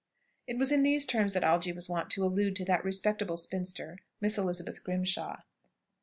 It 0.47 0.57
was 0.57 0.71
in 0.71 0.81
these 0.81 1.05
terms 1.05 1.33
that 1.33 1.43
Algy 1.43 1.71
was 1.71 1.87
wont 1.87 2.09
to 2.09 2.23
allude 2.23 2.55
to 2.55 2.65
that 2.65 2.83
respectable 2.83 3.37
spinster, 3.37 3.99
Miss 4.19 4.35
Elizabeth 4.35 4.83
Grimshaw. 4.83 5.41